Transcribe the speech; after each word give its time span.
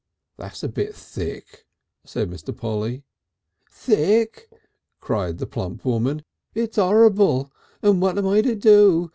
"That's 0.37 0.63
a 0.63 0.67
Bit 0.67 0.95
Thick," 0.95 1.67
said 2.05 2.27
Mr. 2.27 2.57
Polly. 2.57 3.03
"Thick!" 3.69 4.51
cried 4.99 5.37
the 5.37 5.45
plump 5.45 5.85
woman; 5.85 6.25
"it's 6.55 6.79
'orrible! 6.79 7.51
And 7.83 8.01
what 8.01 8.17
am 8.17 8.25
I 8.27 8.41
to 8.41 8.55
do? 8.55 9.09